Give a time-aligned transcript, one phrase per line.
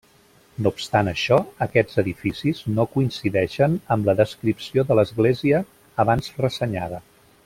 [0.65, 5.61] No obstant això, aquests edificis no coincideixen amb la descripció de l'església
[6.07, 7.03] abans ressenyada.